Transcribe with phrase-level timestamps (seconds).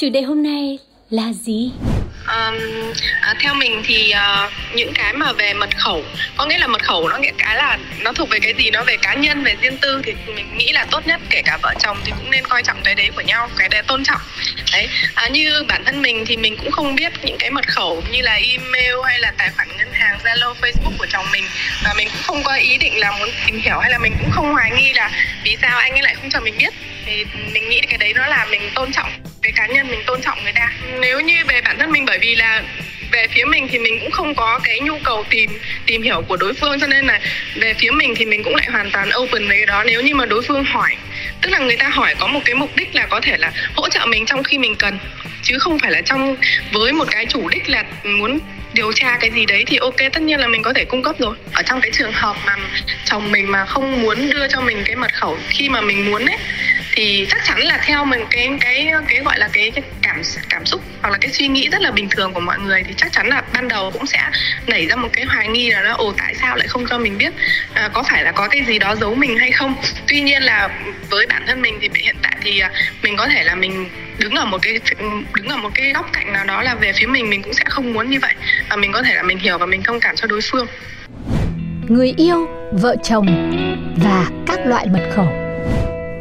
[0.00, 0.78] chủ đề hôm nay
[1.10, 1.70] là gì?
[2.28, 2.56] Um,
[3.40, 6.04] theo mình thì uh, những cái mà về mật khẩu
[6.36, 8.84] có nghĩa là mật khẩu nó nghĩa cái là nó thuộc về cái gì nó
[8.84, 11.74] về cá nhân về riêng tư thì mình nghĩ là tốt nhất kể cả vợ
[11.78, 14.20] chồng thì cũng nên coi trọng cái đấy của nhau cái đấy tôn trọng.
[14.72, 18.02] Đấy à, như bản thân mình thì mình cũng không biết những cái mật khẩu
[18.10, 21.44] như là email hay là tài khoản ngân hàng zalo facebook của chồng mình.
[21.84, 24.30] Và mình cũng không có ý định là muốn tìm hiểu hay là mình cũng
[24.30, 25.10] không hoài nghi là
[25.44, 26.74] vì sao anh ấy lại không cho mình biết.
[27.06, 29.10] Thì mình nghĩ cái đấy nó là mình tôn trọng
[29.52, 30.72] cái cá nhân mình tôn trọng người ta.
[31.00, 32.62] Nếu như về bản thân mình, bởi vì là
[33.12, 35.50] về phía mình thì mình cũng không có cái nhu cầu tìm
[35.86, 37.20] tìm hiểu của đối phương, cho nên là
[37.54, 39.84] về phía mình thì mình cũng lại hoàn toàn open với cái đó.
[39.84, 40.96] Nếu như mà đối phương hỏi,
[41.42, 43.88] tức là người ta hỏi có một cái mục đích là có thể là hỗ
[43.88, 44.98] trợ mình trong khi mình cần,
[45.42, 46.36] chứ không phải là trong,
[46.72, 48.38] với một cái chủ đích là muốn
[48.72, 51.16] điều tra cái gì đấy thì ok, tất nhiên là mình có thể cung cấp
[51.18, 51.36] rồi.
[51.52, 52.56] Ở trong cái trường hợp mà
[53.04, 56.26] chồng mình mà không muốn đưa cho mình cái mật khẩu khi mà mình muốn
[56.26, 56.36] ấy
[56.92, 60.66] thì chắc chắn là theo mình cái cái cái gọi là cái, cái cảm cảm
[60.66, 63.12] xúc hoặc là cái suy nghĩ rất là bình thường của mọi người thì chắc
[63.12, 64.30] chắn là ban đầu cũng sẽ
[64.66, 67.18] nảy ra một cái hoài nghi là nó ồ tại sao lại không cho mình
[67.18, 67.32] biết
[67.74, 69.74] à, có phải là có cái gì đó giấu mình hay không
[70.08, 70.68] tuy nhiên là
[71.10, 72.70] với bản thân mình thì hiện tại thì à,
[73.02, 73.88] mình có thể là mình
[74.18, 74.80] đứng ở một cái
[75.34, 77.64] đứng ở một cái góc cạnh nào đó là về phía mình mình cũng sẽ
[77.68, 78.34] không muốn như vậy
[78.70, 80.66] và mình có thể là mình hiểu và mình thông cảm cho đối phương
[81.88, 83.26] người yêu, vợ chồng
[84.04, 85.47] và các loại mật khẩu.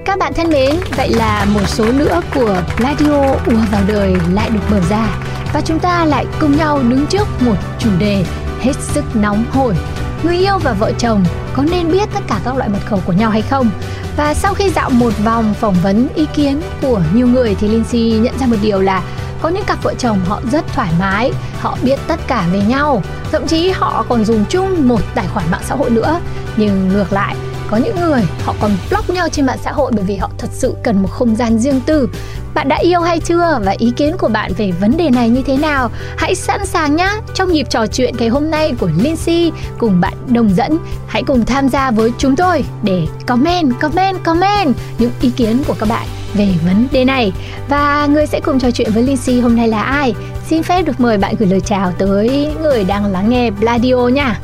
[0.08, 4.50] Các bạn thân mến, vậy là một số nữa của Radio ùa vào đời lại
[4.50, 5.08] được mở ra
[5.54, 8.26] và chúng ta lại cùng nhau đứng trước một chủ đề
[8.60, 9.76] hết sức nóng hổi.
[10.24, 13.14] Người yêu và vợ chồng có nên biết tất cả các loại mật khẩu của
[13.14, 13.70] nhau hay không?
[14.18, 18.12] Và sau khi dạo một vòng phỏng vấn ý kiến của nhiều người thì Lindsay
[18.12, 19.04] nhận ra một điều là
[19.42, 23.04] có những cặp vợ chồng họ rất thoải mái, họ biết tất cả về nhau,
[23.32, 26.20] thậm chí họ còn dùng chung một tài khoản mạng xã hội nữa.
[26.58, 27.36] Nhưng ngược lại,
[27.72, 30.48] có những người họ còn block nhau trên mạng xã hội bởi vì họ thật
[30.52, 32.10] sự cần một không gian riêng tư.
[32.54, 35.42] Bạn đã yêu hay chưa và ý kiến của bạn về vấn đề này như
[35.46, 35.92] thế nào?
[36.18, 40.14] Hãy sẵn sàng nhé trong nhịp trò chuyện ngày hôm nay của Lindsay cùng bạn
[40.28, 40.78] đồng dẫn.
[41.08, 45.76] Hãy cùng tham gia với chúng tôi để comment, comment, comment những ý kiến của
[45.80, 47.32] các bạn về vấn đề này.
[47.70, 50.14] Và người sẽ cùng trò chuyện với Lindsay hôm nay là ai?
[50.50, 54.40] Xin phép được mời bạn gửi lời chào tới người đang lắng nghe Bladio nha.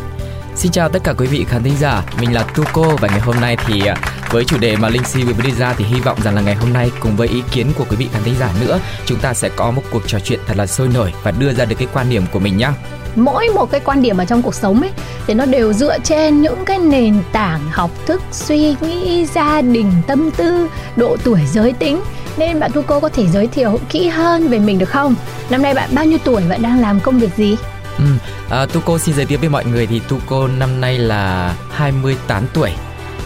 [0.55, 3.35] Xin chào tất cả quý vị khán thính giả, mình là Tuco và ngày hôm
[3.41, 3.95] nay thì à,
[4.31, 6.55] với chủ đề mà Linh Si vừa đưa ra thì hy vọng rằng là ngày
[6.55, 9.33] hôm nay cùng với ý kiến của quý vị khán thính giả nữa chúng ta
[9.33, 11.87] sẽ có một cuộc trò chuyện thật là sôi nổi và đưa ra được cái
[11.93, 12.73] quan điểm của mình nhá.
[13.15, 14.91] mỗi một cái quan điểm ở trong cuộc sống ấy
[15.27, 19.91] thì nó đều dựa trên những cái nền tảng học thức suy nghĩ gia đình
[20.07, 22.01] tâm tư độ tuổi giới tính.
[22.37, 25.15] Nên bạn Tuco có thể giới thiệu kỹ hơn về mình được không?
[25.49, 27.55] Năm nay bạn bao nhiêu tuổi và đang làm công việc gì?
[27.97, 28.05] Ừ,
[28.49, 32.71] à, Tuco xin giới thiệu với mọi người thì Tuco năm nay là 28 tuổi.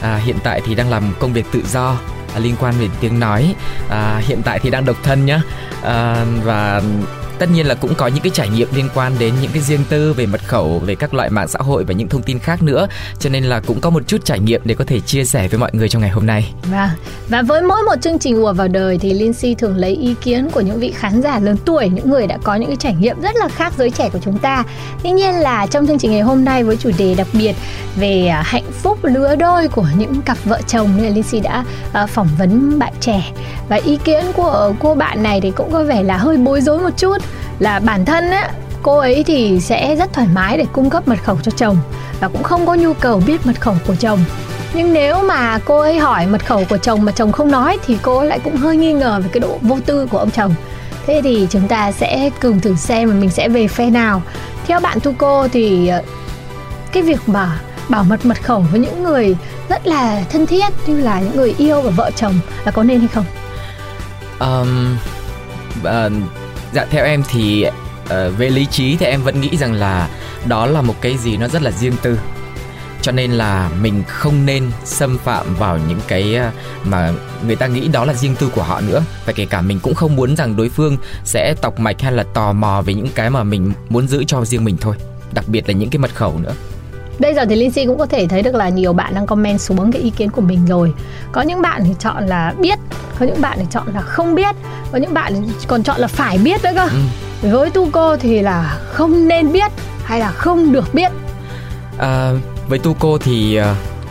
[0.01, 1.97] À, hiện tại thì đang làm công việc tự do
[2.35, 3.55] à, liên quan đến tiếng nói.
[3.89, 5.41] À, hiện tại thì đang độc thân nhá.
[5.83, 6.81] À, và
[7.39, 9.83] tất nhiên là cũng có những cái trải nghiệm liên quan đến những cái riêng
[9.89, 12.63] tư về mật khẩu về các loại mạng xã hội và những thông tin khác
[12.63, 12.87] nữa.
[13.19, 15.59] Cho nên là cũng có một chút trải nghiệm để có thể chia sẻ với
[15.59, 16.53] mọi người trong ngày hôm nay.
[16.71, 16.95] Và
[17.29, 20.15] và với mỗi một chương trình ùa vào đời thì linh si thường lấy ý
[20.21, 22.95] kiến của những vị khán giả lớn tuổi, những người đã có những cái trải
[22.99, 24.63] nghiệm rất là khác giới trẻ của chúng ta.
[25.03, 27.55] Tuy nhiên là trong chương trình ngày hôm nay với chủ đề đặc biệt
[27.95, 31.65] về à, hạnh phúc lứa đôi của những cặp vợ chồng nên là si đã
[31.93, 33.31] à, phỏng vấn bạn trẻ.
[33.69, 36.79] Và ý kiến của cô bạn này thì cũng có vẻ là hơi bối rối
[36.79, 37.17] một chút
[37.59, 38.51] là bản thân á
[38.83, 41.77] cô ấy thì sẽ rất thoải mái để cung cấp mật khẩu cho chồng
[42.19, 44.19] và cũng không có nhu cầu biết mật khẩu của chồng.
[44.73, 47.97] Nhưng nếu mà cô ấy hỏi mật khẩu của chồng mà chồng không nói thì
[48.01, 50.55] cô ấy lại cũng hơi nghi ngờ về cái độ vô tư của ông chồng.
[51.05, 54.21] Thế thì chúng ta sẽ cùng thử xem mà mình sẽ về phe nào.
[54.67, 56.03] Theo bạn tu cô thì ờ,
[56.91, 57.59] cái việc mà
[57.89, 59.35] bảo mật mật khẩu với những người
[59.69, 62.33] rất là thân thiết như là những người yêu và vợ chồng
[62.65, 63.25] là có nên hay không?
[64.39, 64.97] Um,
[65.81, 66.46] uh,
[66.77, 67.65] dạ theo em thì
[68.03, 70.09] uh, về lý trí thì em vẫn nghĩ rằng là
[70.45, 72.19] đó là một cái gì nó rất là riêng tư.
[73.01, 76.51] Cho nên là mình không nên xâm phạm vào những cái ờ,
[76.83, 77.13] mà
[77.45, 79.03] người ta nghĩ đó là riêng tư của họ nữa.
[79.25, 82.23] Và kể cả mình cũng không muốn rằng đối phương sẽ tọc mạch hay là
[82.23, 84.95] tò mò về những cái mà mình muốn giữ cho riêng mình thôi.
[85.33, 86.53] Đặc biệt là những cái mật khẩu nữa
[87.19, 89.61] bây giờ thì Linh Si cũng có thể thấy được là nhiều bạn đang comment
[89.61, 90.93] xuống cái ý kiến của mình rồi.
[91.31, 92.79] Có những bạn thì chọn là biết
[93.19, 94.55] có những bạn thì chọn là không biết
[94.91, 95.33] có những bạn
[95.67, 96.87] còn chọn là phải biết nữa cơ.
[97.43, 97.49] Ừ.
[97.49, 99.71] với tu cô thì là không nên biết
[100.03, 101.11] hay là không được biết?
[101.97, 102.31] À,
[102.67, 103.65] với tu cô thì uh,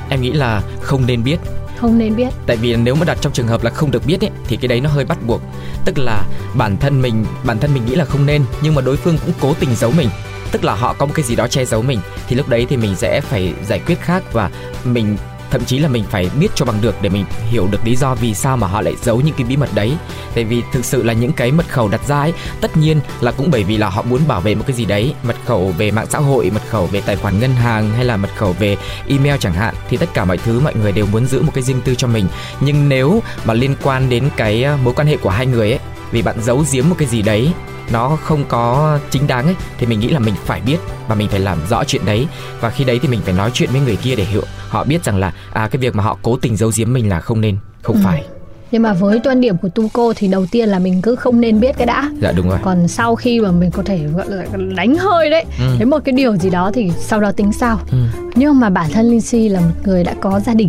[0.09, 1.37] em nghĩ là không nên biết.
[1.81, 2.29] Không nên biết.
[2.47, 4.69] Tại vì nếu mà đặt trong trường hợp là không được biết ấy thì cái
[4.69, 5.41] đấy nó hơi bắt buộc.
[5.85, 6.23] Tức là
[6.55, 9.35] bản thân mình bản thân mình nghĩ là không nên nhưng mà đối phương cũng
[9.41, 10.09] cố tình giấu mình
[10.53, 12.77] tức là họ có một cái gì đó che giấu mình, thì lúc đấy thì
[12.77, 14.51] mình sẽ phải giải quyết khác và
[14.85, 15.17] mình,
[15.51, 18.15] thậm chí là mình phải biết cho bằng được để mình hiểu được lý do
[18.15, 19.93] vì sao mà họ lại giấu những cái bí mật đấy.
[20.35, 23.33] Tại vì thực sự là những cái mật khẩu đặt ra ấy, tất nhiên là
[23.33, 25.91] cũng bởi vì là họ muốn bảo vệ một cái gì đấy, mật khẩu về
[25.91, 28.77] mạng xã hội, mật khẩu về tài khoản ngân hàng hay là mật khẩu về
[29.09, 31.65] email chẳng hạn, thì tất cả mọi thứ mọi người đều muốn giữ một cái
[31.65, 32.27] riêng tư cho mình.
[32.61, 35.81] Nhưng nếu mà liên quan đến cái ờ, mối quan hệ của hai người ấy,
[36.11, 37.53] vì bạn giấu giếm một cái gì đấy
[37.93, 40.77] nó không có chính đáng ấy thì mình nghĩ là mình phải biết
[41.09, 42.27] và mình phải làm rõ chuyện đấy
[42.61, 45.05] và khi đấy thì mình phải nói chuyện với người kia để hiểu họ biết
[45.05, 47.56] rằng là à cái việc mà họ cố tình giấu giếm mình là không nên
[47.83, 48.00] không ừ.
[48.05, 48.25] phải
[48.71, 51.41] nhưng mà với quan điểm của tu cô thì đầu tiên là mình cứ không
[51.41, 54.27] nên biết cái đã dạ đúng rồi còn sau khi mà mình có thể gọi
[54.29, 54.44] là
[54.77, 55.77] đánh hơi đấy ừ.
[55.79, 57.99] đến một cái điều gì đó thì sau đó tính sau ừ.
[58.35, 60.69] nhưng mà bản thân linh si là một người đã có gia đình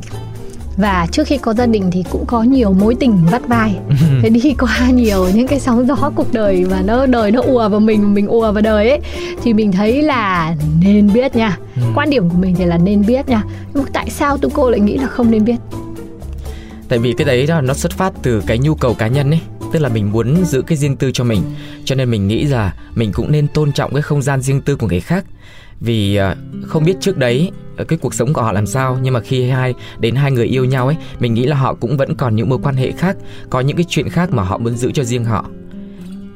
[0.78, 3.76] và trước khi có gia đình thì cũng có nhiều mối tình vắt vai.
[4.22, 7.70] Thế đi qua nhiều những cái sóng gió cuộc đời và nó đời nó ùa
[7.70, 9.00] vào mình mình ùa vào đời ấy
[9.44, 11.58] thì mình thấy là nên biết nha.
[11.76, 11.82] Ừ.
[11.96, 13.44] quan điểm của mình thì là nên biết nha.
[13.74, 15.58] Nhưng mà tại sao tụi cô lại nghĩ là không nên biết?
[16.90, 19.42] Tại vì cái đấy đó nó xuất phát từ cái nhu cầu cá nhân ấy.
[19.74, 21.42] Tức là mình muốn giữ cái riêng tư cho mình.
[21.86, 24.76] Cho nên mình nghĩ là mình cũng nên tôn trọng cái không gian riêng tư
[24.76, 25.26] của người khác
[25.80, 26.36] vì à,
[26.68, 29.50] không biết trước đấy à, cái cuộc sống của họ làm sao, nhưng mà khi
[29.50, 32.50] hai, đến hai người yêu nhau ấy, mình nghĩ là họ cũng vẫn còn những
[32.50, 33.18] mối quan hệ khác,
[33.50, 35.46] có những cái chuyện khác mà họ muốn giữ cho riêng họ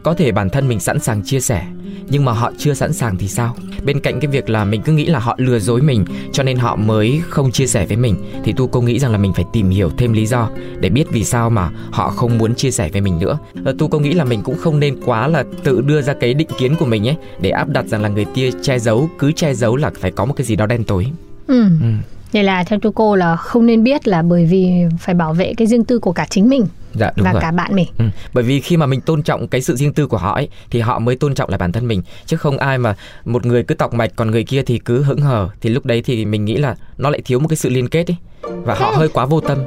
[0.04, 1.66] có thể bản thân mình sẵn sàng chia sẻ
[2.10, 4.94] nhưng mà họ chưa sẵn sàng thì sao bên cạnh cái việc là mình cứ
[4.94, 8.16] nghĩ là họ lừa dối mình cho nên họ mới không chia sẻ với mình
[8.44, 10.50] thì tu cô nghĩ rằng là mình phải tìm hiểu thêm lý do
[10.80, 13.88] để biết vì sao mà họ không muốn chia sẻ với mình nữa ờ, tu
[13.88, 16.76] cô nghĩ là mình cũng không nên quá là tự đưa ra cái định kiến
[16.80, 19.76] của mình ấy để áp đặt rằng là người kia che giấu cứ che giấu
[19.76, 21.08] là phải có một cái gì đó đen tối
[21.48, 21.64] ừ.
[21.82, 21.88] ừ.
[22.34, 25.54] Vậy là theo tu cô là không nên biết là bởi vì phải bảo vệ
[25.58, 27.42] cái riêng tư của cả chính mình dạ, đúng và rồi.
[27.42, 27.88] cả bạn mình.
[27.98, 28.06] Ừ.
[28.34, 30.80] Bởi vì khi mà mình tôn trọng cái sự riêng tư của họ ấy thì
[30.80, 32.96] họ mới tôn trọng lại bản thân mình chứ không ai mà
[33.26, 36.02] một người cứ tọc mạch còn người kia thì cứ hững hờ thì lúc đấy
[36.06, 38.94] thì mình nghĩ là nó lại thiếu một cái sự liên kết ấy và họ
[38.96, 39.58] hơi quá vô tâm.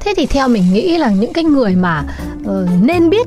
[0.00, 2.04] Thế thì theo mình nghĩ là những cái người mà
[2.42, 3.26] uh, nên biết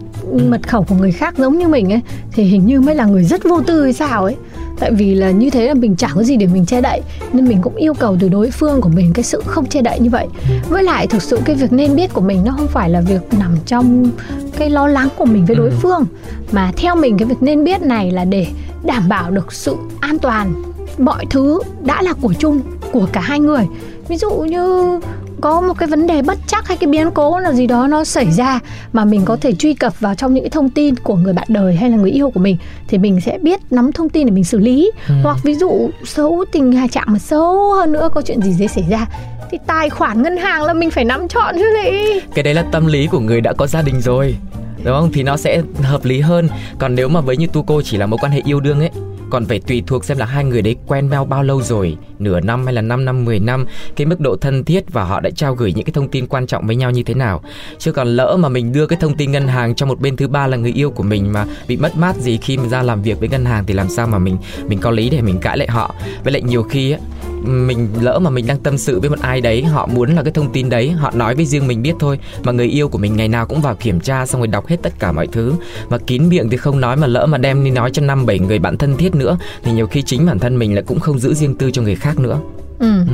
[0.49, 2.01] mật khẩu của người khác giống như mình ấy
[2.31, 4.35] thì hình như mới là người rất vô tư hay sao ấy
[4.79, 7.01] tại vì là như thế là mình chẳng có gì để mình che đậy
[7.33, 9.99] nên mình cũng yêu cầu từ đối phương của mình cái sự không che đậy
[9.99, 10.27] như vậy
[10.69, 13.21] với lại thực sự cái việc nên biết của mình nó không phải là việc
[13.39, 14.11] nằm trong
[14.57, 15.75] cái lo lắng của mình với đối ừ.
[15.81, 16.05] phương
[16.51, 18.47] mà theo mình cái việc nên biết này là để
[18.83, 20.63] đảm bảo được sự an toàn
[20.97, 22.61] mọi thứ đã là của chung
[22.91, 23.67] của cả hai người
[24.07, 24.99] ví dụ như
[25.41, 28.03] có một cái vấn đề bất chắc hay cái biến cố nào gì đó nó
[28.03, 28.59] xảy ra
[28.93, 31.47] mà mình có thể truy cập vào trong những cái thông tin của người bạn
[31.49, 32.57] đời hay là người yêu của mình
[32.87, 35.13] thì mình sẽ biết nắm thông tin để mình xử lý ừ.
[35.23, 38.83] hoặc ví dụ xấu tình trạng mà xấu hơn nữa có chuyện gì dễ xảy
[38.89, 39.07] ra
[39.51, 42.63] thì tài khoản ngân hàng là mình phải nắm chọn chứ gì cái đấy là
[42.71, 44.35] tâm lý của người đã có gia đình rồi.
[44.83, 45.11] Đúng không?
[45.13, 46.49] Thì nó sẽ hợp lý hơn.
[46.79, 48.89] Còn nếu mà với như tu cô chỉ là mối quan hệ yêu đương ấy,
[49.29, 52.39] còn phải tùy thuộc xem là hai người đấy quen nhau bao lâu rồi, nửa
[52.39, 55.29] năm hay là 5 năm 10 năm, cái mức độ thân thiết và họ đã
[55.29, 57.41] trao gửi những cái thông tin quan trọng với nhau như thế nào.
[57.79, 60.27] Chứ còn lỡ mà mình đưa cái thông tin ngân hàng cho một bên thứ
[60.27, 63.01] ba là người yêu của mình mà bị mất mát gì khi mà ra làm
[63.01, 64.37] việc với ngân hàng thì làm sao mà mình
[64.67, 65.95] mình có lý để mình cãi lại họ.
[66.23, 66.99] Với lại nhiều khi á
[67.45, 70.31] mình lỡ mà mình đang tâm sự với một ai đấy họ muốn là cái
[70.33, 73.15] thông tin đấy họ nói với riêng mình biết thôi mà người yêu của mình
[73.17, 75.53] ngày nào cũng vào kiểm tra xong rồi đọc hết tất cả mọi thứ
[75.89, 78.39] mà kín miệng thì không nói mà lỡ mà đem đi nói cho năm bảy
[78.39, 81.19] người bạn thân thiết nữa thì nhiều khi chính bản thân mình lại cũng không
[81.19, 82.39] giữ riêng tư cho người khác nữa
[82.79, 82.91] Ừ.
[83.09, 83.13] ừ.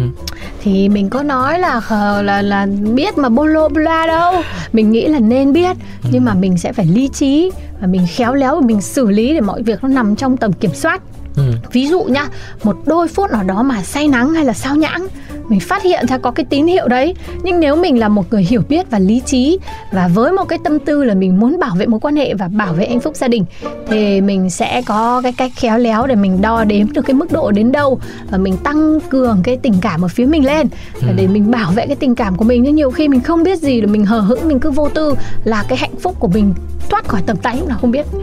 [0.64, 1.82] thì mình có nói là
[2.22, 4.34] là là biết mà bolo bla đâu
[4.74, 6.10] mình nghĩ là nên biết ừ.
[6.12, 7.52] nhưng mà mình sẽ phải lý trí
[7.82, 10.54] và mình khéo léo và mình xử lý để mọi việc nó nằm trong tầm
[10.54, 11.02] kiểm soát
[11.36, 11.44] Ừ.
[11.72, 12.28] ví dụ nhá
[12.64, 15.08] một đôi phút nào đó mà say nắng hay là sao nhãng
[15.50, 18.44] mình phát hiện ra có cái tín hiệu đấy nhưng nếu mình là một người
[18.44, 19.60] hiểu biết và lý trí
[19.92, 22.48] và với một cái tâm tư là mình muốn bảo vệ mối quan hệ và
[22.48, 23.46] bảo vệ hạnh phúc gia đình
[23.88, 27.32] thì mình sẽ có cái cách khéo léo để mình đo đếm được cái mức
[27.32, 28.00] độ đến đâu
[28.32, 31.08] và mình tăng cường cái tình cảm ở phía mình lên ừ.
[31.16, 33.60] để mình bảo vệ cái tình cảm của mình nhưng nhiều khi mình không biết
[33.60, 36.54] gì là mình hờ hững mình cứ vô tư là cái hạnh phúc của mình
[36.90, 38.20] thoát khỏi tầm tay cũng là không biết ừ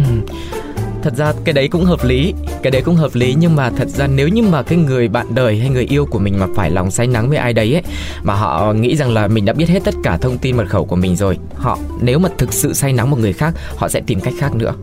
[1.03, 3.89] thật ra cái đấy cũng hợp lý, cái đấy cũng hợp lý nhưng mà thật
[3.89, 6.71] ra nếu như mà cái người bạn đời hay người yêu của mình mà phải
[6.71, 7.83] lòng say nắng với ai đấy ấy,
[8.23, 10.85] mà họ nghĩ rằng là mình đã biết hết tất cả thông tin mật khẩu
[10.85, 14.01] của mình rồi, họ nếu mà thực sự say nắng một người khác, họ sẽ
[14.07, 14.75] tìm cách khác nữa.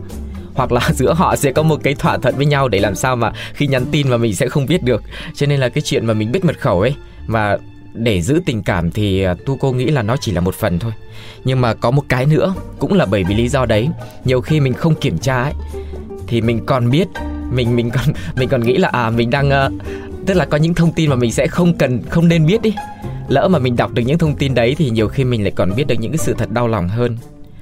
[0.54, 3.16] Hoặc là giữa họ sẽ có một cái thỏa thuận với nhau để làm sao
[3.16, 5.02] mà khi nhắn tin mà mình sẽ không biết được.
[5.34, 6.94] Cho nên là cái chuyện mà mình biết mật khẩu ấy,
[7.26, 7.56] mà
[7.94, 10.78] để giữ tình cảm thì à, tu cô nghĩ là nó chỉ là một phần
[10.78, 10.92] thôi.
[11.44, 13.88] Nhưng mà có một cái nữa cũng là bởi vì lý do đấy.
[14.24, 15.52] Nhiều khi mình không kiểm tra ấy
[16.28, 17.08] thì mình còn biết.
[17.50, 18.04] Mình mình còn
[18.36, 19.82] mình còn nghĩ là à mình đang uh,
[20.26, 22.74] tức là có những thông tin mà mình sẽ không cần không nên biết đi.
[23.28, 25.72] Lỡ mà mình đọc được những thông tin đấy thì nhiều khi mình lại còn
[25.76, 27.16] biết được những cái sự thật đau lòng hơn.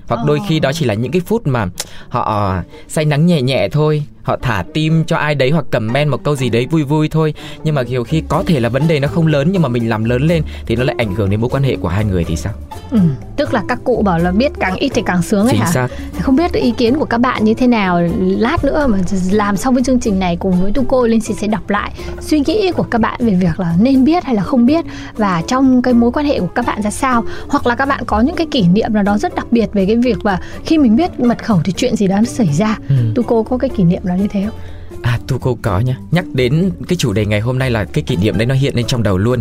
[0.06, 1.66] Hoặc đôi khi đó chỉ là những cái phút mà
[2.08, 2.54] họ
[2.88, 6.36] say nắng nhẹ nhẹ thôi họ thả tim cho ai đấy hoặc comment một câu
[6.36, 7.34] gì đấy vui vui thôi.
[7.64, 9.88] Nhưng mà nhiều khi có thể là vấn đề nó không lớn nhưng mà mình
[9.88, 12.24] làm lớn lên thì nó lại ảnh hưởng đến mối quan hệ của hai người
[12.24, 12.52] thì sao?
[12.90, 12.98] Ừ,
[13.36, 15.66] tức là các cụ bảo là biết càng ít thì càng sướng ấy Chính hả?
[15.72, 15.88] xác.
[16.20, 18.00] không biết ý kiến của các bạn như thế nào.
[18.20, 18.98] Lát nữa mà
[19.30, 22.40] làm xong cái chương trình này cùng với tu cô linh sẽ đọc lại suy
[22.46, 24.84] nghĩ của các bạn về việc là nên biết hay là không biết
[25.16, 27.24] và trong cái mối quan hệ của các bạn ra sao.
[27.48, 29.86] Hoặc là các bạn có những cái kỷ niệm nào đó rất đặc biệt về
[29.86, 32.78] cái việc mà khi mình biết mật khẩu thì chuyện gì đó nó xảy ra.
[32.88, 32.94] Ừ.
[33.14, 34.58] tu cô có cái kỷ niệm nào như thế không?
[35.02, 35.96] À tu cô có nhá.
[36.10, 38.76] Nhắc đến cái chủ đề ngày hôm nay là cái kỷ niệm đấy nó hiện
[38.76, 39.40] lên trong đầu luôn.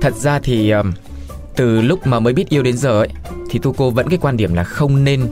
[0.00, 0.92] Thật ra thì um,
[1.56, 3.08] từ lúc mà mới biết yêu đến giờ ấy
[3.50, 5.26] Thì tu cô vẫn cái quan điểm là không nên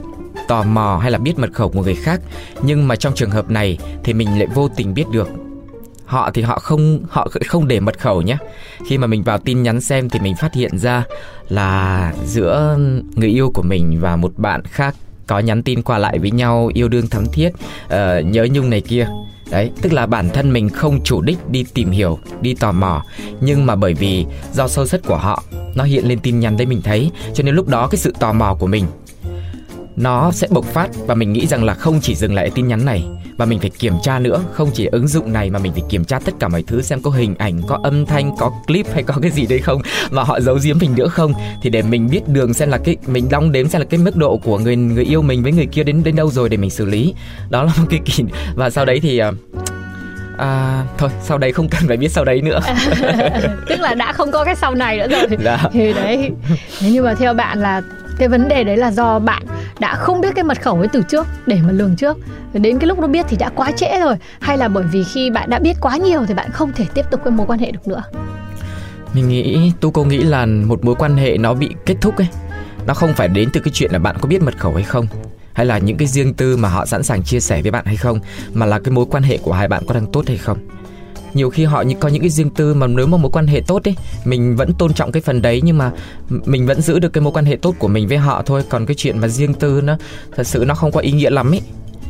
[0.49, 2.21] tò mò hay là biết mật khẩu của người khác.
[2.63, 5.29] Nhưng mà trong trường hợp này thì mình lại vô tình biết được.
[6.05, 8.37] Họ thì họ không họ không để mật khẩu nhé
[8.87, 11.05] Khi mà mình vào tin nhắn xem thì mình phát hiện ra
[11.49, 12.79] là giữa
[13.15, 14.95] người yêu của mình và một bạn khác
[15.27, 17.49] có nhắn tin qua lại với nhau yêu đương thắm thiết
[17.85, 17.91] uh,
[18.25, 19.07] nhớ nhung này kia.
[19.51, 23.05] Đấy tức là bản thân mình không chủ đích đi tìm hiểu đi tò mò.
[23.41, 25.43] Nhưng mà bởi vì do sâu sắc của họ
[25.75, 27.11] nó hiện lên tin nhắn đấy mình thấy.
[27.35, 28.85] Cho nên lúc đó cái sự tò mò của mình
[29.97, 32.85] nó sẽ bộc phát và mình nghĩ rằng là không chỉ dừng lại tin nhắn
[32.85, 33.05] này
[33.37, 34.45] và mình phải kiểm tra nữa.
[34.53, 37.03] Không chỉ ứng dụng này mà mình phải kiểm tra tất cả mọi thứ xem
[37.03, 40.23] có hình ảnh có âm thanh có clip hay có cái gì đấy không mà
[40.23, 41.33] họ giấu giếm mình nữa không.
[41.63, 44.17] Thì để mình biết đường xem là cái mình đong đếm xem là cái mức
[44.17, 46.71] độ của người người yêu mình với người kia đến đến đâu rồi để mình
[46.71, 47.15] xử lý.
[47.51, 48.25] Đó là một cái kỷ
[48.55, 49.33] và sau đấy thì à,
[50.39, 52.61] à, thôi sau đấy không cần phải biết sau đấy nữa.
[53.69, 55.39] Tức là đã không có cái sau này nữa rồi.
[55.45, 55.59] Dạ.
[55.73, 56.31] thì đấy.
[56.81, 57.83] Thế nhưng mà theo bạn là
[58.19, 59.43] cái vấn đề đấy là do bạn
[59.79, 62.19] đã không biết cái mật khẩu ấy từ trước, để mà lường trước.
[62.53, 64.17] Đến cái lúc nó biết thì đã quá trễ rồi.
[64.41, 67.03] Hay là bởi vì khi bạn đã biết quá nhiều thì bạn không thể tiếp
[67.11, 68.03] tục cái mối quan hệ được nữa.
[69.15, 72.29] Mình nghĩ tu cô nghĩ là một mối quan hệ nó bị kết thúc ấy,
[72.87, 75.07] Nó không phải đến từ cái chuyện là bạn có biết mật khẩu hay không?
[75.53, 77.97] Hay là những cái riêng tư mà họ sẵn sàng chia sẻ với bạn hay
[77.97, 78.21] không?
[78.53, 80.59] Mà là cái mối quan hệ của hai bạn có đang tốt hay không?
[81.35, 83.61] Nhiều khi họ như có những cái riêng tư mà nếu mà mối quan hệ
[83.67, 85.91] tốt ấy mình vẫn tôn trọng cái phần đấy nhưng mà
[86.45, 88.87] mình vẫn giữ được cái mối quan hệ tốt của mình với họ thôi còn
[88.87, 89.97] cái chuyện mà riêng tư nó
[90.37, 91.61] thật sự nó không có ý nghĩa lắm ấy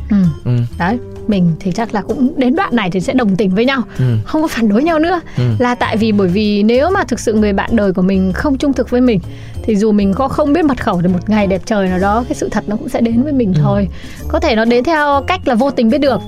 [0.09, 0.17] ừ.
[0.45, 0.51] ừ.
[0.79, 3.81] đấy mình thì chắc là cũng đến đoạn này thì sẽ đồng tình với nhau
[3.97, 4.03] Ừ.
[4.25, 5.43] không có phản đối nhau nữa Ừ.
[5.59, 8.57] là tại vì bởi vì nếu mà thực sự người bạn đời của mình không
[8.57, 9.19] trung thực với mình
[9.63, 12.23] thì dù mình có không biết mật khẩu thì một ngày đẹp trời nào đó
[12.29, 13.59] cái sự thật nó cũng sẽ đến với mình Ừ.
[13.63, 13.87] thôi
[14.27, 16.19] có thể nó đến theo cách là vô tình biết được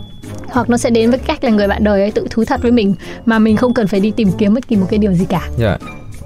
[0.52, 2.72] hoặc nó sẽ đến với cách là người bạn đời ấy tự thú thật với
[2.72, 5.26] mình, mà mình không cần phải đi tìm kiếm bất kỳ một cái điều gì
[5.30, 5.78] cả Dạ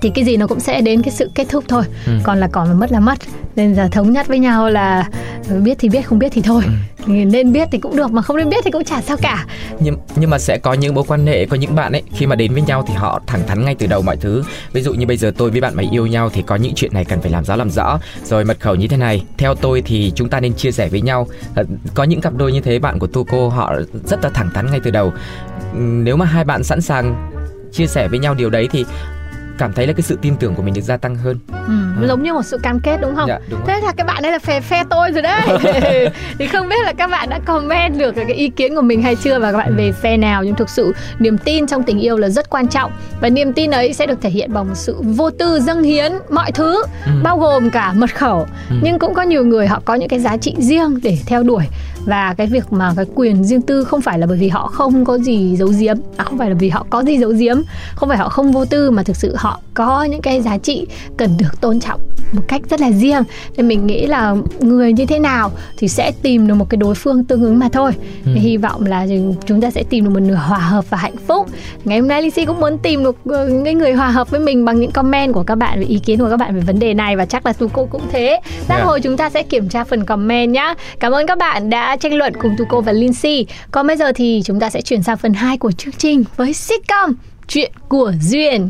[0.01, 1.83] thì cái gì nó cũng sẽ đến cái sự kết thúc thôi.
[2.05, 2.11] Ừ.
[2.23, 3.17] còn là còn mà mất là mất.
[3.55, 5.09] Nên là thống nhất với nhau là
[5.63, 6.63] biết thì biết không biết thì thôi.
[7.07, 7.11] Ừ.
[7.11, 9.45] Nên biết thì cũng được mà không nên biết thì cũng chả sao cả.
[9.79, 12.35] Nhưng nhưng mà sẽ có những mối quan hệ có những bạn ấy khi mà
[12.35, 14.43] đến với nhau thì họ thẳng thắn ngay từ đầu mọi thứ.
[14.73, 16.93] Ví dụ như bây giờ tôi với bạn mày yêu nhau thì có những chuyện
[16.93, 17.99] này cần phải làm rõ làm rõ.
[18.23, 21.01] Rồi mật khẩu như thế này theo tôi thì chúng ta nên chia sẻ với
[21.01, 21.27] nhau.
[21.55, 23.73] Ờ, có những cặp đôi như thế bạn của tu cô họ
[24.05, 25.13] rất là thẳng thắn ngay từ đầu.
[25.73, 27.31] Nếu mà hai bạn sẵn sàng
[27.71, 28.85] chia sẻ với nhau điều đấy thì
[29.61, 31.37] cảm thấy là cái sự tin tưởng của mình được gia tăng hơn.
[31.67, 33.27] Ừ, giống như một sự cam kết đúng không?
[33.27, 33.67] Dạ, đúng rồi.
[33.67, 35.41] thế là các bạn đây là phe phe tôi rồi đấy.
[36.39, 39.15] Thì không biết là các bạn đã comment được cái ý kiến của mình hay
[39.15, 40.43] chưa và các bạn về phe nào.
[40.43, 42.91] Nhưng thực sự niềm tin trong tình yêu là rất quan trọng.
[43.21, 46.51] Và niềm tin ấy sẽ được thể hiện bằng sự vô tư dâng hiến mọi
[46.51, 47.11] thứ Ừ.
[47.23, 48.47] bao gồm cả mật khẩu.
[48.69, 48.75] Ừ.
[48.83, 51.63] nhưng cũng có nhiều người họ có những cái giá trị riêng để theo đuổi
[52.05, 55.05] và cái việc mà cái quyền riêng tư không phải là bởi vì họ không
[55.05, 57.61] có gì giấu giếm à, không phải là vì họ có gì giấu giếm
[57.95, 60.87] không phải họ không vô tư mà thực sự họ có những cái giá trị
[61.17, 62.01] cần được tôn trọng
[62.33, 63.23] một cách rất là riêng.
[63.57, 66.95] Nên mình nghĩ là người như thế nào thì sẽ tìm được một cái đối
[66.95, 67.91] phương tương ứng mà thôi.
[68.25, 68.31] Ừ.
[68.35, 69.07] hy vọng là
[69.45, 71.47] chúng ta sẽ tìm được một nửa hòa hợp và hạnh phúc.
[71.85, 74.39] Ngày hôm nay Lizzy cũng muốn tìm được ờ, những cái người hòa hợp với
[74.39, 76.79] mình bằng những comment của các bạn về ý kiến của các bạn về vấn
[76.79, 78.39] đề này và chắc là tu cô cũng thế.
[78.69, 78.87] Lát Yeah.
[78.87, 80.73] hồi chúng ta sẽ kiểm tra phần comment nhá.
[80.99, 83.45] Cảm ơn các bạn đã tranh luận cùng tu cô và Lindsay.
[83.71, 86.53] Còn bây giờ thì chúng ta sẽ chuyển sang phần 2 của chương trình với
[86.53, 87.13] sitcom
[87.47, 88.69] chuyện của duyên.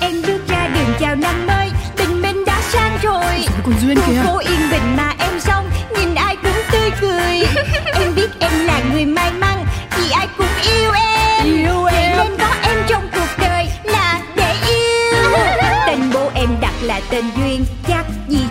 [0.00, 3.34] Em bước ra đường chào năm mới Tình mình đã sang rồi.
[3.64, 4.22] Còn Duyên kìa?
[4.24, 5.64] Phố yên bình mà em xong
[5.98, 7.42] Nhìn ai cũng tươi cười.
[7.94, 9.64] Em biết em là người may mắn
[9.98, 10.46] Vì ai cũng
[10.80, 11.46] yêu em.
[11.46, 12.16] Yêu Vậy em.
[12.18, 15.30] nên có em trong cuộc đời Là để yêu.
[15.86, 18.04] Tên bố em đặt là tên Duyên Chắc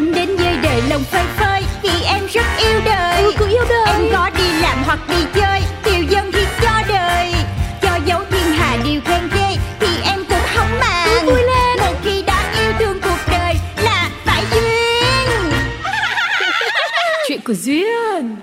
[0.00, 1.62] Em đến với đời lòng phơi phới.
[1.82, 3.22] Vì em rất yêu đời.
[3.22, 3.86] Ừ, yêu đời.
[3.86, 7.32] Em có đi làm hoặc đi chơi Tiêu dân thì cho đời.
[7.82, 11.08] Cho dấu thiên hà điều khen ghê Thì em cũng không màng.
[11.08, 11.78] Cứ vui lên.
[11.78, 15.52] Một khi đã yêu thương cuộc đời Là phải duyên.
[17.28, 18.36] Chuyện của Duyên.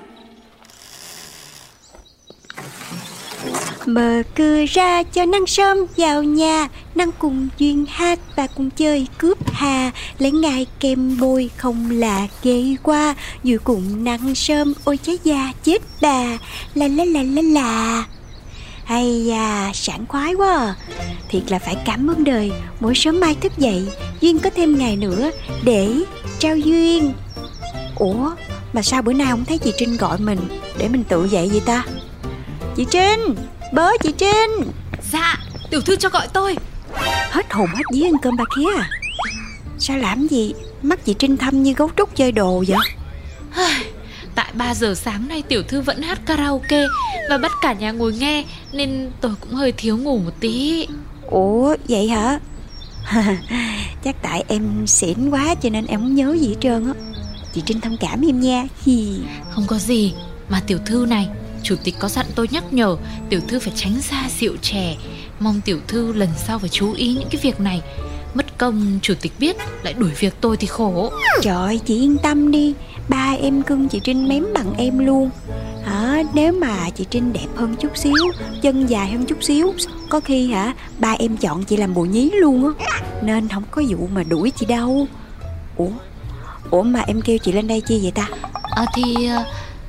[3.86, 9.08] Mở cửa ra cho năng sớm vào nhà Năng cùng duyên hát và cùng chơi
[9.18, 13.16] cướp hà Lấy ngài kem bôi không là ghê qua.
[13.44, 16.38] Dù cùng năng sơm ôi trái da chết bà.
[16.74, 18.06] La la la la la
[18.84, 20.76] hay da, sảng khoái quá à.
[21.30, 23.88] Thiệt là phải cảm ơn đời Mỗi sớm mai thức dậy
[24.22, 25.32] Duyên có thêm ngày nữa
[25.64, 25.90] Để
[26.40, 27.14] trao duyên.
[27.96, 28.32] Ủa
[28.74, 30.40] mà sao bữa nay không thấy chị Trinh gọi mình
[30.78, 31.84] Để mình tự dậy vậy ta?
[32.76, 33.36] Chị Trinh
[33.74, 34.72] Bớ chị Trinh.
[35.12, 35.38] Dạ
[35.70, 36.56] Tiểu thư cho gọi tôi.
[37.32, 38.90] Hết hồn hết vía ăn cơm ba khía à?
[39.80, 40.54] Sao làm gì?
[40.82, 42.78] Mắt chị Trinh thâm như gấu trúc chơi đồ vậy?
[44.36, 46.84] Tại 3 giờ sáng nay tiểu thư vẫn hát karaoke
[47.30, 50.88] Và bắt cả nhà ngồi nghe Nên tôi cũng hơi thiếu ngủ một tí.
[51.28, 52.40] Ủa vậy hả?
[54.04, 56.94] Chắc tại em xỉn quá cho nên em không nhớ gì hết trơn á.
[57.54, 58.68] Chị Trinh thông cảm em nha.
[59.50, 60.14] Không có gì
[60.50, 61.30] Mà tiểu thư này
[61.68, 62.98] Chủ tịch có dặn tôi nhắc nhở
[63.30, 64.96] Tiểu thư phải tránh xa rượu chè.
[65.40, 67.82] Mong tiểu thư lần sau phải chú ý những cái việc này.
[68.34, 71.12] Mất công chủ tịch biết Lại đuổi việc tôi thì khổ.
[71.42, 72.74] Trời ơi, chị yên tâm đi.
[73.10, 75.30] Ba em cưng chị Trinh mém bằng em luôn.
[75.86, 76.24] Hả?
[76.34, 78.16] Nếu mà chị Trinh đẹp hơn chút xíu
[78.62, 79.74] Chân dài hơn chút xíu
[80.10, 82.90] Có khi hả Ba em chọn chị làm bồ nhí luôn á.
[83.24, 85.08] Nên không có vụ mà đuổi chị đâu.
[85.78, 85.90] Ủa?
[86.70, 88.30] Ủa mà em kêu chị lên đây chi vậy ta?
[88.76, 89.30] À thì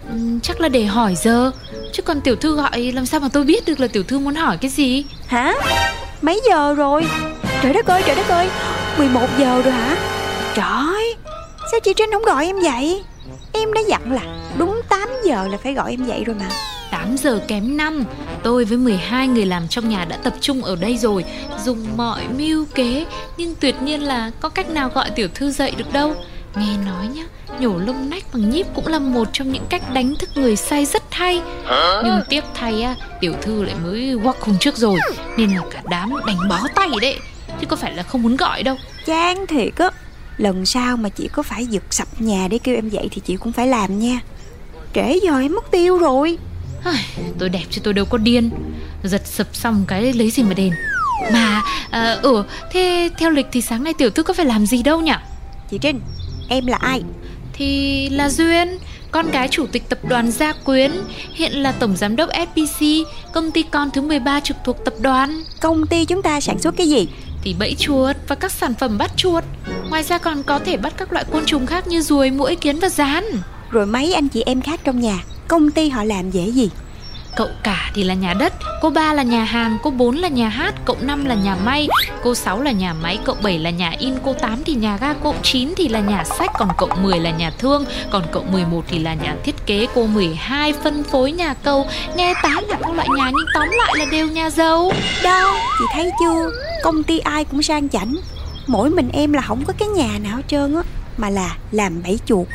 [0.08, 1.50] ừm, chắc là để hỏi giờ
[1.92, 4.34] Chứ còn tiểu thư gọi làm sao mà tôi biết được là tiểu thư muốn
[4.34, 5.04] hỏi cái gì?
[5.26, 5.54] Hả?
[6.22, 7.06] Mấy giờ rồi?
[7.62, 8.48] Trời đất ơi trời đất ơi.
[8.98, 9.96] 11 giờ rồi hả?
[10.54, 11.14] Trời
[11.70, 13.02] Sao chị Trinh không gọi em dậy
[13.52, 14.22] Em đã dặn là
[14.58, 16.48] đúng 8 giờ là phải gọi em dậy rồi mà.
[16.90, 18.04] 8 giờ kém 5
[18.42, 21.24] Tôi với 12 người làm trong nhà đã tập trung ở đây rồi
[21.64, 23.06] Dùng mọi mưu kế.
[23.36, 26.14] Nhưng tuyệt nhiên là có cách nào gọi tiểu thư dậy được đâu
[26.56, 27.24] Nghe nói nhá
[27.60, 30.86] Nhổ lông nách bằng nhíp cũng là một trong những cách đánh thức người say
[30.86, 31.42] rất hay.
[32.04, 34.98] Nhưng tiếc thay á Tiểu thư lại mới quắc hôm trước rồi
[35.36, 37.18] Nên là cả đám đánh bó tay đấy.
[37.60, 38.76] Chứ có phải là không muốn gọi đâu.
[39.06, 39.90] Chán thiệt á
[40.36, 43.36] Lần sau mà chị có phải giật sập nhà để kêu em dậy thì chị
[43.36, 44.20] cũng phải làm nha.
[44.94, 46.38] Trễ giờ em mất tiêu rồi.
[47.38, 48.50] Tôi đẹp chứ tôi đâu có điên.
[49.04, 50.72] Giật sập xong cái lấy gì mà đền.
[51.32, 54.82] Mà, à, ừ, thế theo lịch thì sáng nay tiểu thư có phải làm gì
[54.82, 55.12] đâu nhỉ?
[55.70, 56.00] Chị Trinh
[56.48, 57.02] Em là ai?
[57.52, 58.78] Thì là Duyên
[59.10, 60.92] Con gái chủ tịch tập đoàn Gia Quyến
[61.34, 65.42] Hiện là tổng giám đốc FPC Công ty con thứ 13 trực thuộc tập đoàn.
[65.60, 67.08] Công ty chúng ta sản xuất cái gì?
[67.42, 69.44] Thì bẫy chuột và các sản phẩm bắt chuột.
[69.90, 72.78] Ngoài ra còn có thể bắt các loại côn trùng khác như ruồi, muỗi, kiến
[72.78, 73.24] và rán.
[73.70, 76.70] Rồi mấy anh chị em khác trong nhà Công ty họ làm dễ gì
[77.36, 80.48] Cậu cả thì là nhà đất, cô ba là nhà hàng, cô bốn là nhà
[80.48, 81.88] hát, cậu năm là nhà may,
[82.22, 85.14] cô sáu là nhà máy, cậu bảy là nhà in, cô tám thì nhà ga,
[85.22, 88.84] cậu chín thì là nhà sách, còn cậu 10 là nhà thương, còn cậu 11
[88.88, 91.86] thì là nhà thiết kế, cô 12 phân phối nhà cầu.
[92.16, 94.92] Nghe tám là các loại nhà nhưng tóm lại là đều nhà giàu.
[95.22, 96.50] Đâu chị thấy chưa
[96.82, 98.14] Công ty ai cũng sang chảnh
[98.66, 100.82] Mỗi mình em là không có cái nhà nào hết trơn á
[101.16, 102.46] Mà là làm bẫy chuột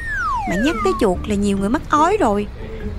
[0.49, 2.47] Mà nhắc tới chuột là nhiều người mắc ói rồi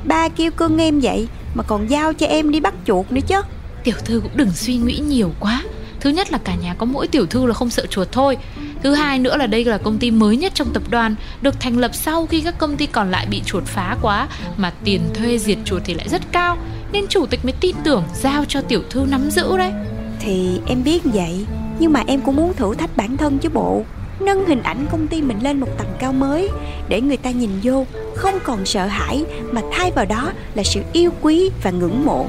[0.04, 3.40] Ba kêu cưng em vậy mà còn giao cho em đi bắt chuột nữa chứ
[3.84, 5.62] Tiểu thư cũng đừng suy nghĩ nhiều quá.
[6.00, 8.36] Thứ nhất là cả nhà có mỗi tiểu thư là không sợ chuột thôi.
[8.82, 11.78] Thứ hai nữa là đây là công ty mới nhất trong tập đoàn, được thành
[11.78, 15.38] lập sau khi các công ty còn lại bị chuột phá quá, mà tiền thuê
[15.38, 16.58] diệt chuột thì lại rất cao,
[16.92, 19.72] nên chủ tịch mới tin tưởng giao cho tiểu thư nắm giữ đấy.
[20.20, 21.46] Thì em biết vậy
[21.78, 23.84] Nhưng mà em cũng muốn thử thách bản thân chứ bộ
[24.20, 26.48] Nâng hình ảnh công ty mình lên một tầm cao mới
[26.88, 30.80] Để người ta nhìn vô Không còn sợ hãi Mà thay vào đó là sự
[30.92, 32.26] yêu quý và ngưỡng mộ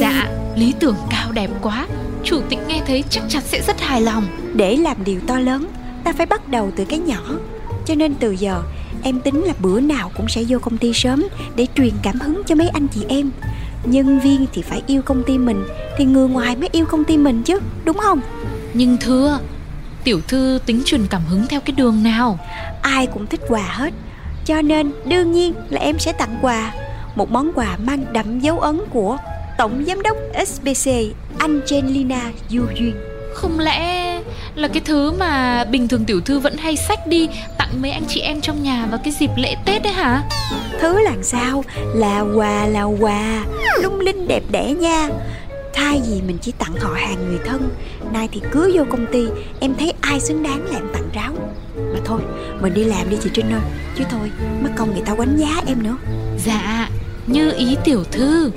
[0.00, 1.86] Dạ, lý tưởng cao đẹp quá.
[2.24, 4.24] Chủ tịch nghe thấy chắc chắn sẽ rất hài lòng.
[4.54, 5.66] Để làm điều to lớn
[6.04, 7.22] Ta phải bắt đầu từ cái nhỏ
[7.86, 8.62] Cho nên từ giờ
[9.02, 11.24] Em tính là bữa nào cũng sẽ vô công ty sớm
[11.56, 13.30] Để truyền cảm hứng cho mấy anh chị em
[13.84, 15.64] Nhân viên thì phải yêu công ty mình
[15.98, 18.20] Thì người ngoài mới yêu công ty mình chứ Đúng không?
[18.74, 19.38] Nhưng thưa,
[20.08, 22.38] tiểu thư tính truyền cảm hứng theo cái đường nào?
[22.82, 23.94] Ai cũng thích quà hết
[24.44, 26.72] Cho nên đương nhiên là em sẽ tặng quà.
[27.14, 29.16] Một món quà mang đậm dấu ấn của
[29.58, 30.16] Tổng Giám đốc
[30.46, 30.90] SBC
[31.38, 32.94] Angelina Du Duyên.
[33.34, 34.20] Không lẽ
[34.54, 38.04] là cái thứ mà bình thường tiểu thư vẫn hay xách đi tặng mấy anh
[38.08, 40.22] chị em trong nhà vào cái dịp lễ Tết đấy hả?
[40.80, 41.64] Thứ làm sao?
[41.94, 43.44] Là quà là quà.
[43.82, 45.08] Lung linh đẹp đẽ nha
[45.78, 47.68] Thay vì mình chỉ tặng họ hàng người thân
[48.12, 49.26] Nay thì cứ vô công ty
[49.60, 51.32] Em thấy ai xứng đáng là em tặng ráo.
[51.76, 52.20] Mà thôi
[52.60, 53.60] mình đi làm đi chị Trinh ơi
[53.98, 54.30] Chứ thôi
[54.62, 55.96] mất công người ta quánh giá em nữa.
[56.46, 56.90] Dạ,
[57.26, 58.50] như ý tiểu thư.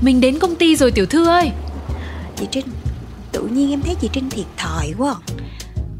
[0.00, 1.50] Mình đến công ty rồi tiểu thư ơi.
[2.36, 2.66] Chị Trinh
[3.32, 5.14] Tự nhiên em thấy chị Trinh thiệt thòi quá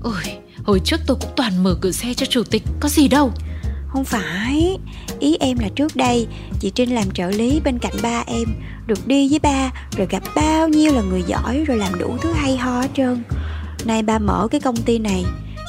[0.07, 3.33] Ôi, hồi trước tôi cũng toàn mở cửa xe cho chủ tịch Có gì đâu.
[3.89, 4.79] Không phải
[5.21, 6.27] Ý em là trước đây
[6.61, 8.49] Chị Trinh làm trợ lý bên cạnh ba em
[8.87, 12.33] Được đi với ba Rồi gặp bao nhiêu là người giỏi Rồi làm đủ thứ
[12.33, 13.23] hay ho hết trơn.
[13.85, 15.25] Nay ba mở cái công ty này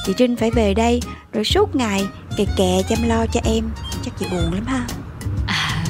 [0.06, 1.00] Chị Trinh phải về đây
[1.32, 3.64] Rồi suốt ngày kè kè chăm lo cho em
[4.04, 4.86] Chắc chị buồn lắm ha.
[5.46, 5.84] À,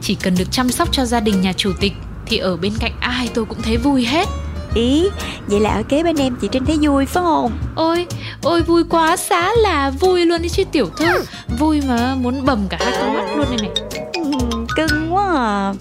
[0.00, 1.92] chỉ cần được chăm sóc cho gia đình nhà chủ tịch
[2.26, 4.28] Thì ở bên cạnh ai tôi cũng thấy vui hết
[4.74, 5.08] Ý.
[5.46, 7.52] Vậy là ở kế bên em chị Trinh thấy vui phải không?
[7.76, 8.06] Ôi,
[8.42, 11.24] ôi vui quá xá là vui luôn đi chứ tiểu thư.
[11.58, 13.70] Vui mà muốn bầm cả hai con mắt luôn này này
[14.12, 15.72] Ừm, Cưng quá à.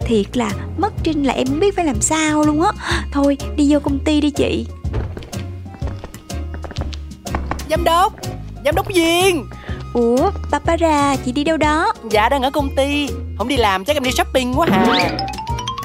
[0.00, 2.72] Thiệt là mất Trinh là em không biết phải làm sao luôn á.
[3.12, 4.66] Thôi đi vô công ty đi chị.
[7.70, 8.12] Giám đốc
[8.64, 9.46] Giám đốc Duyên.
[9.94, 11.92] Ủa Barbara chị đi đâu đó?
[12.10, 13.08] Dạ đang ở công ty.
[13.38, 15.10] Không đi làm chắc em đi shopping quá hả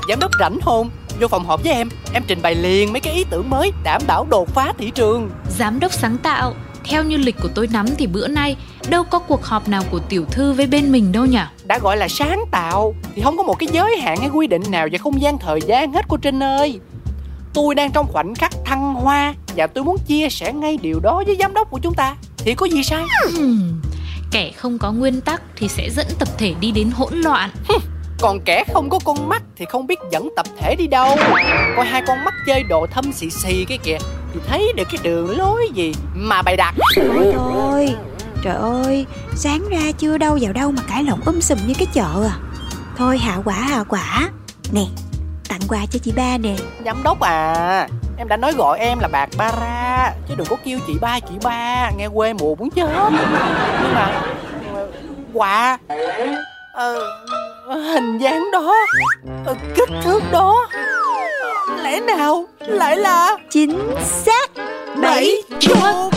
[0.09, 0.89] Giám đốc rảnh không
[1.19, 4.01] Vô phòng họp với em Em trình bày liền mấy cái ý tưởng mới Đảm
[4.07, 5.29] bảo đột phá thị trường.
[5.57, 8.55] Giám đốc sáng tạo Theo như lịch của tôi nắm thì bữa nay
[8.89, 11.39] Đâu có cuộc họp nào của tiểu thư với bên mình đâu nhỉ?
[11.63, 14.63] Đã gọi là sáng tạo Thì không có một cái giới hạn hay quy định
[14.69, 16.79] nào Về không gian thời gian hết cô Trinh ơi.
[17.53, 21.23] Tôi đang trong khoảnh khắc thăng hoa Và tôi muốn chia sẻ ngay điều đó
[21.25, 22.15] với giám đốc của chúng ta.
[22.37, 23.05] Thì có gì sai
[24.31, 27.49] Kẻ không có nguyên tắc thì sẽ dẫn tập thể đi đến hỗn loạn
[28.25, 31.17] Còn kẻ không có con mắt thì không biết dẫn tập thể đi đâu.
[31.75, 33.97] Coi hai con mắt chơi đồ thâm xì xì cái kìa
[34.33, 36.75] Thì thấy được cái đường lối gì mà bày đặt.
[36.95, 37.95] Thôi thôi
[38.43, 41.87] Trời ơi Sáng ra chưa đâu vào đâu mà cãi lộn um sùm như cái
[41.93, 42.35] chợ à.
[42.97, 44.29] Thôi hạ quả hạ quả.
[44.71, 44.85] Nè
[45.49, 46.55] Tặng quà cho chị ba nè.
[46.85, 50.55] Giám đốc à Em đã nói gọi em là bạc ba ra Chứ đừng có
[50.65, 52.89] kêu chị ba chị ba Nghe quê mùa muốn chết.
[53.81, 54.21] Nhưng mà
[54.73, 54.87] ờ,
[55.33, 55.77] Quà
[56.73, 56.99] ờ,
[57.67, 58.73] Hình dáng đó
[59.45, 60.67] ờ, Kích thước đó
[61.83, 64.51] Lẽ nào lại là Chính xác.
[65.01, 66.13] Bảy chuột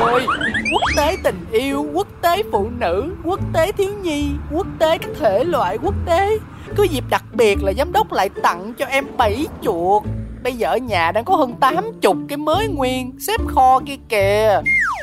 [0.00, 0.26] Ôi
[0.72, 5.10] Quốc tế tình yêu Quốc tế phụ nữ Quốc tế thiếu nhi Quốc tế các
[5.20, 6.38] thể loại quốc tế.
[6.76, 10.02] Cứ dịp đặc biệt là giám đốc lại tặng cho em bảy chuột.
[10.42, 14.62] Bây giờ ở nhà đang có hơn 80 cái mới nguyên Xếp kho kia kìa.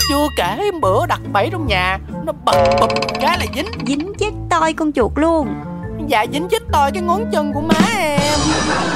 [0.10, 2.90] Chưa kể bữa đặt bẫy trong nhà Nó bập bập
[3.22, 3.66] cái là dính.
[3.88, 5.48] Dính chết toi con chuột luôn.
[6.08, 8.40] Dạ dính chết tôi cái ngón chân của má em.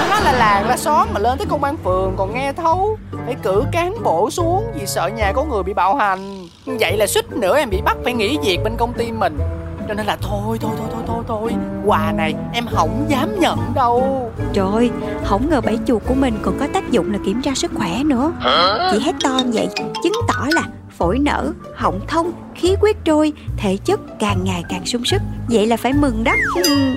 [0.09, 2.97] Má là làng là xóm mà lên tới công an phường còn nghe thấu.
[3.25, 6.47] Phải cử cán bộ xuống vì sợ nhà có người bị bạo hành.
[6.65, 9.39] Vậy là suýt nữa em bị bắt phải nghỉ việc bên công ty mình.
[9.87, 11.51] Cho nên là thôi thôi thôi thôi thôi thôi.
[11.85, 14.29] Quà này em không dám nhận đâu.
[14.53, 14.91] Trời ơi
[15.23, 18.03] Không ngờ bảy chuột của mình còn có tác dụng là kiểm tra sức khỏe
[18.03, 18.31] nữa.
[18.91, 19.67] Chị hét to như vậy
[20.03, 20.61] Chứng tỏ là
[20.97, 25.21] phổi nở, họng thông, khí huyết trôi, thể chất càng ngày càng sung sức.
[25.49, 26.33] Vậy là phải mừng đó.
[26.55, 26.95] Ừm.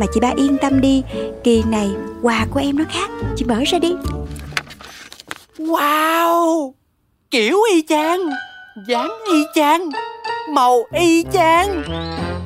[0.00, 1.02] Mà chị ba yên tâm đi,
[1.44, 1.90] kỳ này
[2.22, 3.10] quà của em nó khác.
[3.36, 3.94] Chị mở ra đi.
[5.58, 6.72] Wow
[7.30, 8.20] Kiểu y chang
[8.88, 9.90] dáng y chang
[10.48, 11.82] Màu y chang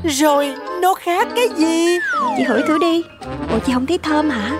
[0.05, 1.99] Rồi nó khác cái gì
[2.37, 3.03] Chị hửi thử đi.
[3.51, 4.59] Ủa chị không thấy thơm hả?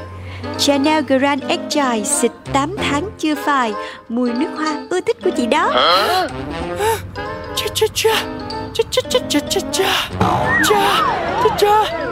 [0.59, 3.73] Chanel Grand Extra xịt 8 tháng chưa phai.
[4.09, 5.71] Mùi nước hoa ưa thích của chị đó.
[7.57, 8.25] Cha cha cha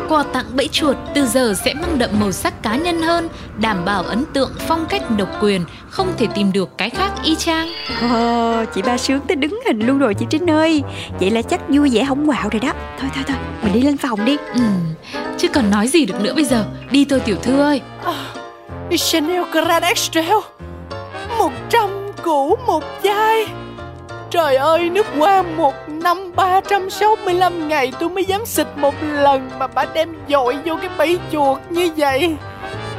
[0.09, 3.85] Quà tặng bẫy chuột từ giờ sẽ mang đậm màu sắc cá nhân hơn, đảm
[3.85, 7.69] bảo ấn tượng phong cách độc quyền, không thể tìm được cái khác y chang.
[8.11, 10.83] Ồ, chị ba sướng tới đứng hình luôn rồi chị Trinh ơi
[11.21, 13.97] Vậy là chắc vui vẻ không quạo rồi đó Thôi thôi thôi, mình đi lên
[13.97, 14.63] phòng đi Ừ,
[15.39, 16.65] chứ còn nói gì được nữa bây giờ.
[16.91, 17.81] Đi thôi tiểu thư ơi.
[18.97, 20.23] Chanel Grand Extra
[21.39, 21.91] Một trăm
[22.23, 23.62] củ một chai
[24.33, 29.67] Trời ơi, nước qua một năm 365 ngày tôi mới dám xịt một lần Mà
[29.67, 32.37] bà đem dội vô cái bẫy chuột như vậy.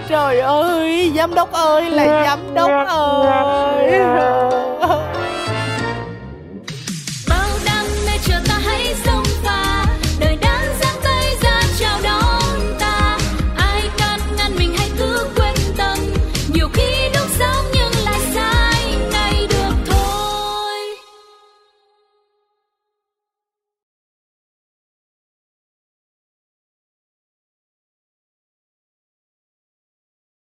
[0.07, 3.89] Trời ơi, giám đốc ơi, là giám đốc ơi.
[3.91, 4.49] Dạ,
[4.81, 5.12] dạ.